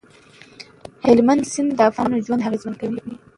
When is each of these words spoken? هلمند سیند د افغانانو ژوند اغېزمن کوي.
هلمند 1.05 1.41
سیند 1.51 1.69
د 1.75 1.79
افغانانو 1.89 2.23
ژوند 2.25 2.45
اغېزمن 2.47 2.75
کوي. 2.81 2.99